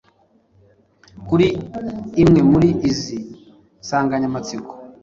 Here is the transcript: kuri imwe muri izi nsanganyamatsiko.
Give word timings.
kuri 1.27 1.45
imwe 2.23 2.41
muri 2.51 2.69
izi 2.89 3.17
nsanganyamatsiko. 3.81 4.73